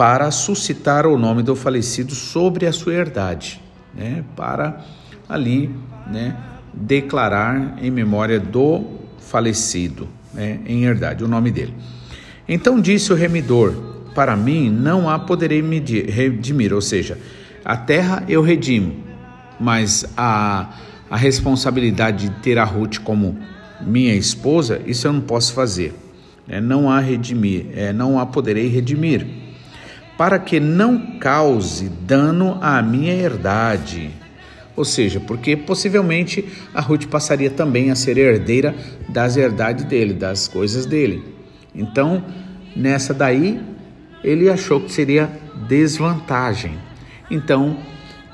para 0.00 0.30
suscitar 0.30 1.06
o 1.06 1.18
nome 1.18 1.42
do 1.42 1.54
falecido 1.54 2.14
sobre 2.14 2.64
a 2.64 2.72
sua 2.72 2.94
herdade, 2.94 3.60
né? 3.94 4.24
para 4.34 4.82
ali 5.28 5.68
né, 6.06 6.34
declarar 6.72 7.76
em 7.82 7.90
memória 7.90 8.40
do 8.40 8.82
falecido, 9.18 10.08
né, 10.32 10.58
em 10.64 10.84
herdade, 10.84 11.22
o 11.22 11.28
nome 11.28 11.50
dele. 11.50 11.74
Então 12.48 12.80
disse 12.80 13.12
o 13.12 13.14
remidor: 13.14 13.74
Para 14.14 14.34
mim 14.34 14.70
não 14.70 15.06
há 15.06 15.18
poderei 15.18 15.60
me 15.60 15.80
redimir, 15.80 16.72
ou 16.72 16.80
seja, 16.80 17.18
a 17.62 17.76
terra 17.76 18.24
eu 18.26 18.40
redimo, 18.40 19.04
mas 19.60 20.06
a, 20.16 20.78
a 21.10 21.16
responsabilidade 21.18 22.30
de 22.30 22.34
ter 22.36 22.56
a 22.56 22.64
Ruth 22.64 23.00
como 23.00 23.38
minha 23.82 24.14
esposa, 24.14 24.80
isso 24.86 25.06
eu 25.06 25.12
não 25.12 25.20
posso 25.20 25.52
fazer. 25.52 25.92
Né? 26.48 26.58
Não 26.58 26.90
há 26.90 27.00
redimir, 27.00 27.66
é, 27.74 27.92
não 27.92 28.18
há 28.18 28.24
poderei 28.24 28.66
redimir 28.68 29.49
para 30.20 30.38
que 30.38 30.60
não 30.60 30.98
cause 31.18 31.88
dano 31.88 32.58
à 32.60 32.82
minha 32.82 33.14
herdade. 33.14 34.10
Ou 34.76 34.84
seja, 34.84 35.18
porque 35.18 35.56
possivelmente 35.56 36.44
a 36.74 36.80
Ruth 36.82 37.06
passaria 37.06 37.48
também 37.48 37.90
a 37.90 37.94
ser 37.94 38.18
herdeira 38.18 38.74
das 39.08 39.38
herdades 39.38 39.86
dele, 39.86 40.12
das 40.12 40.46
coisas 40.46 40.84
dele. 40.84 41.24
Então, 41.74 42.22
nessa 42.76 43.14
daí, 43.14 43.62
ele 44.22 44.50
achou 44.50 44.82
que 44.82 44.92
seria 44.92 45.30
desvantagem. 45.66 46.72
Então, 47.30 47.78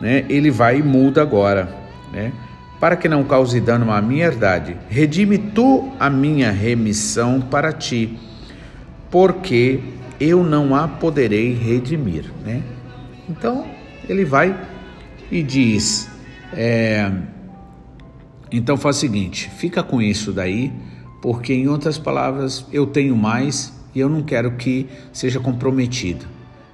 né, 0.00 0.24
ele 0.28 0.50
vai 0.50 0.80
e 0.80 0.82
muda 0.82 1.22
agora, 1.22 1.72
né? 2.12 2.32
Para 2.80 2.96
que 2.96 3.08
não 3.08 3.22
cause 3.22 3.60
dano 3.60 3.92
à 3.92 4.02
minha 4.02 4.26
herdade, 4.26 4.76
redime 4.90 5.38
tu 5.38 5.92
a 6.00 6.10
minha 6.10 6.50
remissão 6.50 7.40
para 7.40 7.72
ti, 7.72 8.18
porque 9.08 9.94
eu 10.20 10.42
não 10.42 10.74
a 10.74 10.88
poderei 10.88 11.52
redimir, 11.54 12.24
né? 12.44 12.62
Então 13.28 13.66
ele 14.08 14.24
vai 14.24 14.58
e 15.30 15.42
diz, 15.42 16.08
é, 16.52 17.10
então 18.50 18.76
faz 18.76 18.96
o 18.96 19.00
seguinte, 19.00 19.50
fica 19.56 19.82
com 19.82 20.00
isso 20.00 20.32
daí, 20.32 20.72
porque 21.20 21.52
em 21.52 21.68
outras 21.68 21.98
palavras 21.98 22.64
eu 22.72 22.86
tenho 22.86 23.16
mais 23.16 23.72
e 23.94 24.00
eu 24.00 24.08
não 24.08 24.22
quero 24.22 24.52
que 24.52 24.86
seja 25.12 25.40
comprometido. 25.40 26.26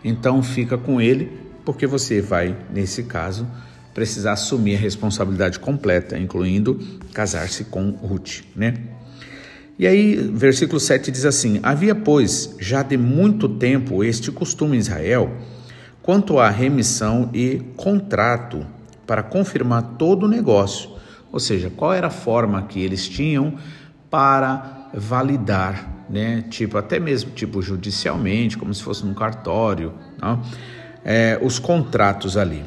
Então 0.05 0.43
fica 0.43 0.77
com 0.77 1.01
ele, 1.01 1.31
porque 1.65 1.87
você 1.87 2.21
vai 2.21 2.57
nesse 2.73 3.05
caso 3.05 3.47
precisar 3.95 4.33
assumir 4.33 4.75
a 4.75 4.79
responsabilidade 4.79 5.59
completa, 5.59 6.19
incluindo 6.19 6.79
casar-se 7.13 7.65
com 7.65 7.91
Ruth, 7.91 8.41
né? 8.57 8.75
E 9.79 9.87
aí, 9.87 10.15
versículo 10.15 10.79
7 10.79 11.11
diz 11.11 11.25
assim: 11.25 11.61
Havia, 11.63 11.95
pois, 11.95 12.55
já 12.61 12.83
de 12.83 12.97
muito 12.97 13.49
tempo 13.49 14.05
este 14.05 14.31
costume 14.31 14.77
em 14.77 14.81
Israel, 14.81 15.33
quanto 16.03 16.39
à 16.39 16.51
remissão 16.51 17.31
e 17.33 17.63
contrato, 17.77 18.67
para 19.07 19.23
confirmar 19.23 19.97
todo 19.99 20.25
o 20.25 20.29
negócio. 20.29 20.91
Ou 21.33 21.41
seja, 21.41 21.71
qual 21.71 21.93
era 21.93 22.09
a 22.09 22.11
forma 22.11 22.63
que 22.63 22.81
eles 22.81 23.09
tinham 23.09 23.55
para 24.11 24.91
validar, 24.95 26.05
né? 26.09 26.45
Tipo, 26.51 26.77
até 26.77 27.01
mesmo 27.01 27.31
tipo 27.31 27.63
judicialmente, 27.63 28.59
como 28.59 28.73
se 28.75 28.83
fosse 28.83 29.05
num 29.07 29.15
cartório, 29.15 29.95
não? 30.21 30.43
É, 31.05 31.39
os 31.43 31.59
contratos 31.59 32.37
ali. 32.37 32.63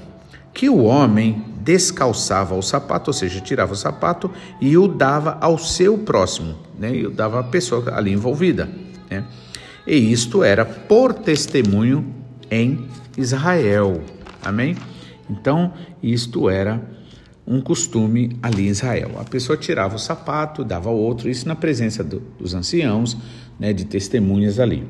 Que 0.52 0.68
o 0.70 0.84
homem 0.84 1.44
descalçava 1.66 2.56
o 2.56 2.62
sapato, 2.62 3.10
ou 3.10 3.14
seja, 3.14 3.42
tirava 3.42 3.74
o 3.74 3.76
sapato 3.76 4.32
e 4.62 4.78
o 4.78 4.88
dava 4.88 5.38
ao 5.42 5.58
seu 5.58 5.98
próximo, 5.98 6.56
né? 6.78 6.96
E 6.96 7.08
o 7.08 7.10
dava 7.10 7.40
à 7.40 7.44
pessoa 7.44 7.92
ali 7.98 8.14
envolvida, 8.14 8.70
né? 9.10 9.26
E 9.88 9.96
isto 10.12 10.44
era 10.44 10.64
por 10.64 11.14
testemunho 11.14 12.14
em 12.50 12.88
Israel. 13.18 14.02
Amém? 14.44 14.76
Então, 15.28 15.74
isto 16.02 16.50
era 16.50 16.82
um 17.48 17.60
costume 17.62 18.38
ali 18.42 18.68
em 18.68 18.70
Israel. 18.70 19.12
A 19.20 19.24
pessoa 19.24 19.58
tirava 19.58 19.96
o 19.96 20.00
sapato, 20.00 20.64
dava 20.64 20.90
ao 20.90 20.96
outro, 20.96 21.30
isso 21.30 21.48
na 21.48 21.56
presença 21.56 22.04
do, 22.04 22.22
dos 22.40 22.54
anciãos, 22.54 23.18
né, 23.60 23.74
de 23.74 23.86
testemunhas 23.86 24.60
ali. 24.60 24.84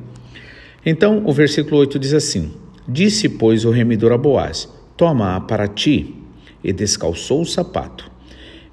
Então, 0.85 1.23
o 1.25 1.31
versículo 1.31 1.77
8 1.77 1.97
diz 1.97 2.13
assim: 2.13 2.53
Disse, 2.87 3.29
pois, 3.29 3.63
o 3.65 3.71
remidor 3.71 4.11
a 4.11 4.17
Boaz: 4.17 4.69
Toma 4.95 5.39
para 5.41 5.67
ti 5.67 6.24
e 6.65 6.73
descalçou 6.73 7.41
o 7.41 7.45
sapato. 7.45 8.11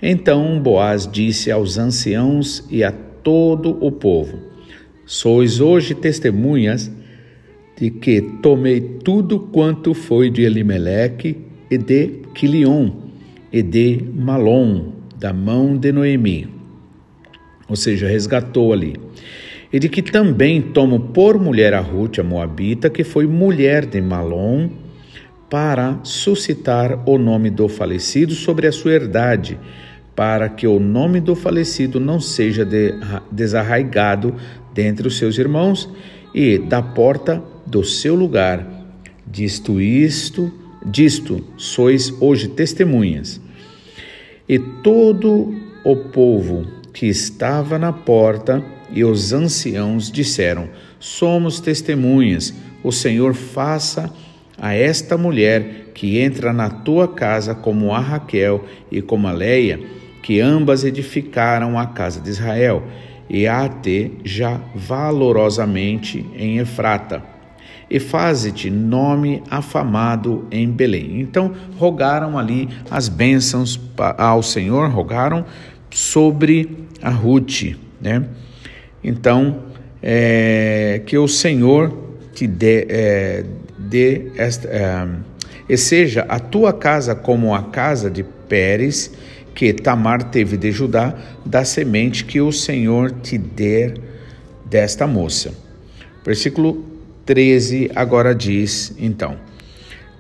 Então 0.01 0.59
Boaz 0.59 1.07
disse 1.07 1.51
aos 1.51 1.77
anciãos 1.79 2.65
e 2.71 2.83
a 2.83 2.91
todo 2.91 3.79
o 3.85 3.93
povo: 3.93 4.39
Sois 5.07 5.61
hoje 5.61 5.95
testemunhas 5.95 6.91
de 7.79 7.91
que 7.91 8.21
tomei 8.43 8.81
tudo 8.81 9.39
quanto 9.39 9.93
foi 9.93 10.31
de 10.31 10.43
Elimeleque 10.43 11.37
e 11.71 11.77
de 11.77 12.23
Quilion 12.35 12.91
e 13.53 13.63
de 13.63 14.03
Malom, 14.15 14.93
da 15.19 15.33
mão 15.33 15.77
de 15.77 15.93
Noemi. 15.93 16.49
ou 17.69 17.77
seja, 17.77 18.09
resgatou 18.09 18.73
ali. 18.73 18.97
E 19.73 19.79
de 19.79 19.89
que 19.89 20.03
também 20.03 20.61
tomo 20.61 21.01
por 21.01 21.39
mulher 21.39 21.73
a 21.73 21.81
Ruth, 21.81 22.19
a 22.19 22.23
Moabita, 22.23 22.91
que 22.91 23.05
foi 23.05 23.27
mulher 23.27 23.87
de 23.87 24.01
Malom, 24.01 24.69
para 25.53 26.01
suscitar 26.03 27.03
o 27.07 27.19
nome 27.19 27.51
do 27.51 27.69
falecido 27.69 28.35
sobre 28.35 28.67
a 28.67 28.73
sua 28.73 28.93
herdade, 28.93 29.61
para 30.17 30.49
que 30.49 30.67
o 30.67 30.81
nome 30.81 31.21
do 31.21 31.35
falecido 31.35 32.01
não 32.01 32.19
seja 32.19 32.65
de, 32.65 32.95
desarraigado 33.31 34.35
dentre 34.73 35.07
os 35.07 35.19
seus 35.19 35.37
irmãos, 35.37 35.91
e 36.35 36.57
da 36.57 36.81
porta 36.81 37.45
do 37.67 37.85
seu 37.85 38.15
lugar. 38.15 38.67
Disto 39.27 39.79
isto, 39.79 40.51
disto 40.87 41.45
sois 41.59 42.11
hoje 42.19 42.49
testemunhas. 42.49 43.39
E 44.49 44.59
todo 44.59 45.55
o 45.85 45.97
povo 45.97 46.67
que 46.95 47.05
estava 47.05 47.79
na 47.79 47.93
porta 47.93 48.65
e 48.91 49.05
os 49.05 49.35
anciãos 49.35 50.11
disseram: 50.11 50.71
Somos 50.99 51.61
testemunhas, 51.61 52.55
o 52.83 52.91
Senhor 52.91 53.35
faça 53.35 54.11
a 54.63 54.75
esta 54.75 55.19
mulher 55.19 55.91
que 55.93 56.21
entra 56.21 56.53
na 56.53 56.71
tua 56.71 57.09
casa 57.09 57.53
como 57.53 57.93
a 57.93 57.99
Raquel 57.99 58.65
e 58.93 59.03
como 59.03 59.27
a 59.27 59.33
Leia, 59.33 59.81
que 60.23 60.41
ambas 60.41 60.85
edificaram 60.85 61.77
a 61.77 61.87
casa 61.87 62.21
de 62.21 62.31
Israel, 62.31 62.85
e 63.29 63.49
a 63.49 63.69
te 63.69 64.13
já 64.23 64.61
valorosamente 64.73 66.25
em 66.37 66.59
Efrata. 66.59 67.21
E 67.91 67.99
faze-te 67.99 68.71
nome 68.71 69.43
afamado 69.51 70.47
em 70.49 70.71
Belém. 70.71 71.21
Então 71.21 71.53
rogaram 71.77 72.39
ali 72.39 72.69
as 72.89 73.09
bênçãos 73.09 73.81
ao 74.17 74.45
Senhor, 74.45 74.89
rogaram 74.91 75.45
sobre 75.91 76.87
a 77.03 77.11
Ruth, 77.11 77.75
né? 78.01 78.25
Então, 79.03 79.65
é, 80.01 81.03
que 81.05 81.19
o 81.19 81.27
Senhor 81.27 82.12
te 82.35 82.47
dê, 82.47 82.87
é, 82.89 83.45
dê 83.79 84.31
esta, 84.37 84.69
é, 84.69 85.09
e 85.69 85.77
seja 85.77 86.25
a 86.29 86.39
tua 86.39 86.73
casa 86.73 87.15
como 87.15 87.55
a 87.55 87.63
casa 87.65 88.11
de 88.11 88.25
Pérez, 88.49 89.13
que 89.55 89.73
Tamar 89.73 90.25
teve 90.25 90.57
de 90.57 90.71
Judá, 90.71 91.15
da 91.45 91.65
semente 91.65 92.25
que 92.25 92.41
o 92.41 92.53
Senhor 92.53 93.11
te 93.11 93.37
der 93.39 93.95
desta 94.65 95.07
moça. 95.07 95.53
Versículo 96.25 96.85
13 97.27 97.91
agora 97.95 98.35
diz, 98.35 98.95
então, 98.99 99.37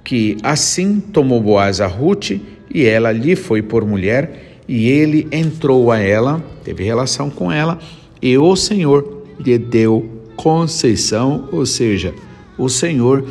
que 0.04 0.36
assim 0.42 1.00
tomou 1.00 1.40
Boaz 1.40 1.80
a 1.80 1.86
Ruth 1.86 2.32
e 2.72 2.84
ela 2.84 3.12
lhe 3.12 3.36
foi 3.36 3.62
por 3.62 3.84
mulher 3.86 4.60
e 4.68 4.88
ele 4.88 5.26
entrou 5.32 5.90
a 5.90 5.98
ela, 5.98 6.42
teve 6.64 6.84
relação 6.84 7.28
com 7.28 7.50
ela, 7.50 7.78
e 8.20 8.38
o 8.38 8.54
Senhor 8.54 9.24
lhe 9.38 9.58
deu 9.58 10.11
conceição, 10.36 11.48
ou 11.52 11.64
seja, 11.66 12.14
o 12.58 12.68
Senhor 12.68 13.24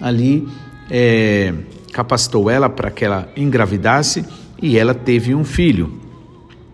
ali 0.00 0.46
é, 0.90 1.52
capacitou 1.92 2.50
ela 2.50 2.68
para 2.68 2.90
que 2.90 3.04
ela 3.04 3.30
engravidasse 3.36 4.24
e 4.60 4.78
ela 4.78 4.94
teve 4.94 5.34
um 5.34 5.44
filho. 5.44 5.92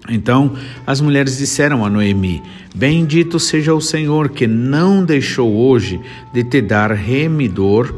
Então 0.09 0.57
as 0.87 1.01
mulheres 1.01 1.39
disseram 1.39 1.85
a 1.85 1.91
Noemi: 1.91 2.43
Bendito 2.75 3.39
seja 3.39 3.73
o 3.75 3.81
Senhor 3.81 4.31
que 4.31 4.47
não 4.47 5.05
deixou 5.05 5.55
hoje 5.55 6.01
de 6.33 6.43
te 6.43 6.61
dar 6.61 6.91
remidor, 6.93 7.95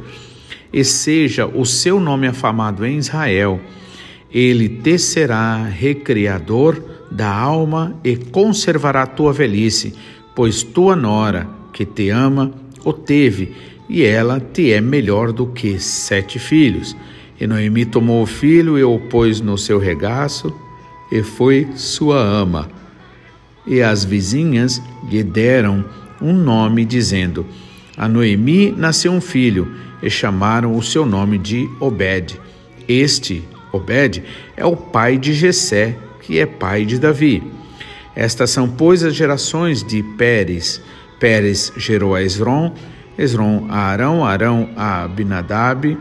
e 0.72 0.84
seja 0.84 1.46
o 1.46 1.64
seu 1.64 1.98
nome 1.98 2.26
afamado 2.26 2.84
em 2.84 2.98
Israel 2.98 3.60
ele 4.34 4.68
te 4.68 4.98
será 4.98 5.62
recriador 5.62 6.82
da 7.08 7.32
alma 7.32 7.96
e 8.02 8.16
conservará 8.16 9.06
tua 9.06 9.32
velhice, 9.32 9.94
pois 10.34 10.64
tua 10.64 10.96
nora, 10.96 11.48
que 11.74 11.84
te 11.84 12.08
ama, 12.08 12.54
o 12.84 12.92
teve, 12.92 13.52
e 13.88 14.02
ela 14.02 14.40
te 14.40 14.72
é 14.72 14.80
melhor 14.80 15.32
do 15.32 15.46
que 15.48 15.78
sete 15.78 16.38
filhos. 16.38 16.96
E 17.38 17.46
Noemi 17.46 17.84
tomou 17.84 18.22
o 18.22 18.26
filho 18.26 18.78
e 18.78 18.84
o 18.84 18.98
pôs 18.98 19.40
no 19.40 19.58
seu 19.58 19.78
regaço, 19.78 20.54
e 21.10 21.22
foi 21.22 21.68
sua 21.74 22.18
ama. 22.18 22.70
E 23.66 23.82
as 23.82 24.04
vizinhas 24.04 24.80
lhe 25.10 25.22
deram 25.22 25.84
um 26.22 26.32
nome, 26.32 26.84
dizendo: 26.84 27.44
A 27.96 28.08
Noemi 28.08 28.70
nasceu 28.70 29.12
um 29.12 29.20
filho, 29.20 29.68
e 30.02 30.08
chamaram 30.08 30.76
o 30.76 30.82
seu 30.82 31.04
nome 31.04 31.38
de 31.38 31.68
Obed. 31.80 32.38
Este 32.86 33.42
Obed 33.72 34.22
é 34.56 34.64
o 34.64 34.76
pai 34.76 35.18
de 35.18 35.32
Jessé, 35.32 35.96
que 36.22 36.38
é 36.38 36.46
pai 36.46 36.84
de 36.84 36.98
Davi. 36.98 37.42
Estas 38.14 38.50
são, 38.50 38.68
pois, 38.68 39.02
as 39.02 39.14
gerações 39.14 39.82
de 39.82 40.02
Pérez. 40.02 40.80
Pérez 41.24 41.72
gerou 41.78 42.14
a 42.14 42.22
Esron, 42.22 42.74
Esron 43.16 43.66
a 43.70 43.78
Arão, 43.78 44.22
Arão 44.26 44.68
a 44.76 45.04
Abinadab, 45.04 45.96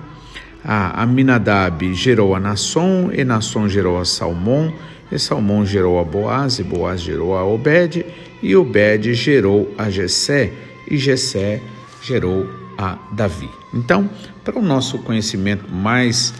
a 0.61 1.01
Aminadab 1.01 1.93
gerou 1.93 2.35
a 2.35 2.41
Nasson, 2.41 3.09
e 3.09 3.23
Nasson 3.23 3.69
gerou 3.69 3.97
a 3.97 4.03
Salmão, 4.03 4.73
e 5.09 5.17
Salmão 5.17 5.65
gerou 5.65 5.97
a 5.97 6.03
Boaz, 6.03 6.59
e 6.59 6.63
Boaz 6.63 6.99
gerou 6.99 7.37
a 7.37 7.45
Obed, 7.45 8.05
e 8.41 8.53
Obed 8.53 9.13
gerou 9.13 9.73
a 9.77 9.89
Jessé, 9.89 10.51
e 10.91 10.97
Jessé 10.97 11.61
gerou 12.01 12.45
a 12.77 12.97
Davi. 13.13 13.49
Então, 13.73 14.09
para 14.43 14.59
o 14.59 14.61
nosso 14.61 14.97
conhecimento 15.03 15.73
mais 15.73 16.33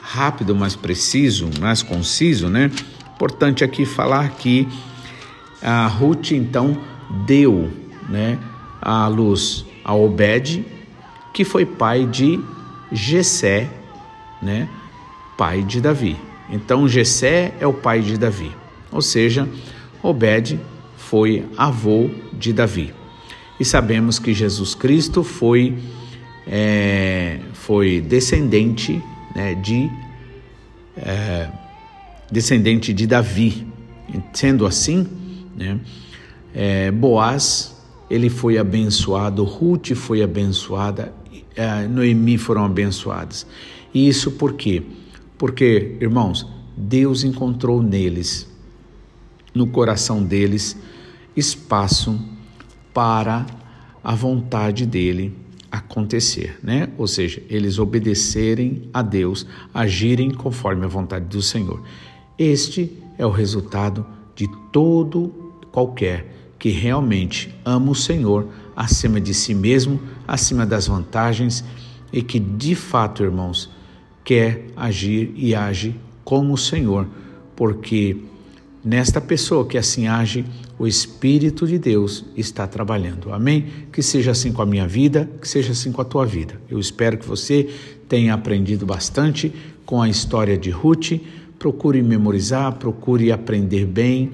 rápido, 0.00 0.54
mais 0.54 0.76
preciso, 0.76 1.50
mais 1.60 1.82
conciso, 1.82 2.48
né? 2.48 2.70
Importante 3.16 3.64
aqui 3.64 3.84
falar 3.84 4.28
que 4.36 4.68
a 5.60 5.88
Ruth 5.88 6.30
então 6.30 6.78
deu, 7.26 7.87
né, 8.08 8.38
a 8.80 9.06
luz 9.06 9.64
a 9.84 9.94
Obed, 9.94 10.64
que 11.32 11.44
foi 11.44 11.64
pai 11.64 12.04
de 12.04 12.40
Jessé, 12.92 13.70
né, 14.42 14.68
pai 15.36 15.62
de 15.62 15.80
Davi. 15.80 16.16
Então 16.50 16.88
Jessé 16.88 17.54
é 17.60 17.66
o 17.66 17.72
pai 17.72 18.00
de 18.00 18.16
Davi. 18.18 18.50
Ou 18.90 19.02
seja, 19.02 19.48
Obed 20.02 20.58
foi 20.96 21.44
avô 21.56 22.10
de 22.32 22.52
Davi. 22.52 22.92
E 23.58 23.64
sabemos 23.64 24.18
que 24.18 24.32
Jesus 24.32 24.74
Cristo 24.74 25.22
foi 25.24 25.76
é, 26.46 27.38
foi 27.52 28.00
descendente 28.00 29.02
né, 29.34 29.54
de 29.54 29.90
é, 30.96 31.48
descendente 32.30 32.92
de 32.92 33.06
Davi. 33.06 33.66
Sendo 34.32 34.64
assim, 34.66 35.06
né, 35.56 35.78
é, 36.54 36.90
Boaz 36.90 37.77
ele 38.10 38.30
foi 38.30 38.58
abençoado, 38.58 39.44
Ruth 39.44 39.94
foi 39.94 40.22
abençoada, 40.22 41.12
é, 41.54 41.86
Noemi 41.86 42.38
foram 42.38 42.64
abençoadas. 42.64 43.46
E 43.92 44.08
isso 44.08 44.32
por 44.32 44.54
quê? 44.54 44.82
Porque, 45.36 45.96
irmãos, 46.00 46.46
Deus 46.76 47.24
encontrou 47.24 47.82
neles, 47.82 48.48
no 49.54 49.66
coração 49.66 50.22
deles, 50.22 50.76
espaço 51.36 52.18
para 52.94 53.46
a 54.02 54.14
vontade 54.14 54.86
dele 54.86 55.34
acontecer, 55.70 56.58
né? 56.62 56.88
Ou 56.96 57.06
seja, 57.06 57.42
eles 57.48 57.78
obedecerem 57.78 58.88
a 58.92 59.02
Deus, 59.02 59.46
agirem 59.72 60.30
conforme 60.30 60.84
a 60.84 60.88
vontade 60.88 61.26
do 61.26 61.42
Senhor. 61.42 61.82
Este 62.38 62.96
é 63.18 63.26
o 63.26 63.30
resultado 63.30 64.06
de 64.34 64.48
todo 64.72 65.52
qualquer 65.70 66.37
que 66.58 66.70
realmente 66.70 67.54
ama 67.64 67.92
o 67.92 67.94
Senhor 67.94 68.48
acima 68.74 69.20
de 69.20 69.32
si 69.32 69.54
mesmo, 69.54 70.00
acima 70.26 70.66
das 70.66 70.86
vantagens 70.86 71.64
e 72.12 72.22
que 72.22 72.38
de 72.38 72.74
fato, 72.74 73.22
irmãos, 73.22 73.70
quer 74.24 74.66
agir 74.76 75.32
e 75.36 75.54
age 75.54 75.94
como 76.24 76.54
o 76.54 76.58
Senhor, 76.58 77.06
porque 77.56 78.16
nesta 78.84 79.20
pessoa 79.20 79.66
que 79.66 79.78
assim 79.78 80.06
age, 80.06 80.44
o 80.78 80.86
Espírito 80.86 81.66
de 81.66 81.78
Deus 81.78 82.24
está 82.36 82.66
trabalhando. 82.66 83.32
Amém? 83.32 83.66
Que 83.92 84.02
seja 84.02 84.30
assim 84.30 84.52
com 84.52 84.62
a 84.62 84.66
minha 84.66 84.86
vida, 84.86 85.28
que 85.40 85.48
seja 85.48 85.72
assim 85.72 85.90
com 85.90 86.00
a 86.00 86.04
tua 86.04 86.24
vida. 86.24 86.60
Eu 86.70 86.78
espero 86.78 87.18
que 87.18 87.26
você 87.26 87.68
tenha 88.08 88.32
aprendido 88.32 88.86
bastante 88.86 89.52
com 89.84 90.00
a 90.00 90.08
história 90.08 90.56
de 90.56 90.70
Ruth. 90.70 91.20
Procure 91.58 92.00
memorizar, 92.02 92.74
procure 92.74 93.32
aprender 93.32 93.84
bem, 93.84 94.30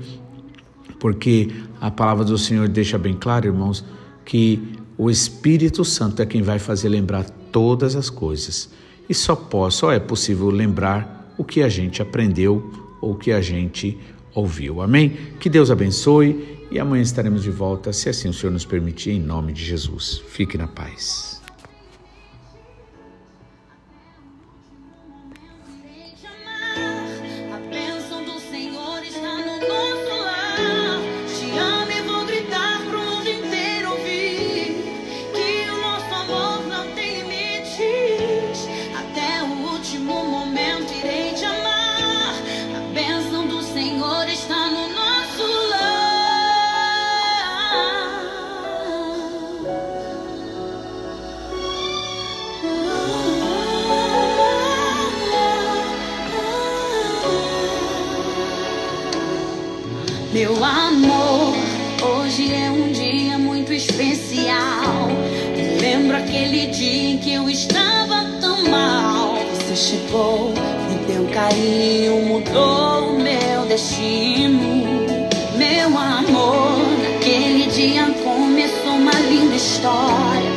porque 1.05 1.51
a 1.83 1.91
palavra 1.91 2.25
do 2.25 2.39
Senhor 2.39 2.67
deixa 2.67 2.97
bem 2.97 3.13
claro, 3.13 3.47
irmãos, 3.47 3.85
que 4.25 4.59
o 4.97 5.11
Espírito 5.11 5.85
Santo 5.85 6.23
é 6.23 6.25
quem 6.25 6.41
vai 6.41 6.59
fazer 6.59 6.89
lembrar 6.89 7.29
todas 7.53 7.95
as 7.95 8.09
coisas. 8.09 8.71
E 9.07 9.13
só, 9.13 9.37
só 9.71 9.93
é 9.93 10.01
possível 10.01 10.49
lembrar 10.49 11.35
o 11.37 11.45
que 11.45 11.63
a 11.63 11.69
gente 11.69 12.01
aprendeu 12.01 12.73
ou 13.03 13.13
o 13.13 13.15
que 13.17 13.33
a 13.33 13.43
gente 13.43 13.99
ouviu. 14.35 14.81
Amém? 14.81 15.15
Que 15.39 15.51
Deus 15.51 15.71
abençoe 15.71 16.59
e 16.71 16.79
amanhã 16.79 17.03
estaremos 17.03 17.43
de 17.43 17.51
volta, 17.51 17.93
se 17.93 18.09
assim 18.09 18.31
o 18.31 18.33
Senhor 18.33 18.51
nos 18.51 18.65
permitir, 18.65 19.11
em 19.11 19.21
nome 19.21 19.53
de 19.53 19.63
Jesus. 19.63 20.23
Fique 20.29 20.57
na 20.57 20.67
paz. 20.67 21.34
Meu 60.35 60.65
amor, 60.65 61.55
hoje 62.03 62.53
é 62.53 62.69
um 62.69 62.91
dia 62.91 63.39
muito 63.39 63.73
especial. 63.73 65.07
Me 65.57 65.81
lembro 65.81 66.17
aquele 66.17 66.67
dia 66.67 67.13
em 67.13 67.19
que 67.19 67.35
eu 67.35 67.49
estava 67.49 68.25
tão 68.41 68.69
mal. 68.69 69.37
Você 69.55 69.77
chegou, 69.77 70.53
me 70.91 71.07
deu 71.07 71.25
carinho, 71.33 72.27
mudou 72.27 73.15
o 73.15 73.21
meu 73.21 73.65
destino. 73.69 74.59
Meu 75.57 75.97
amor, 75.97 76.81
naquele 77.01 77.69
dia 77.69 78.07
começou 78.25 78.95
uma 78.95 79.13
linda 79.31 79.55
história. 79.55 80.54